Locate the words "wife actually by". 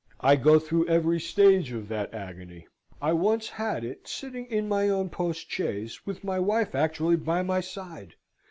6.39-7.43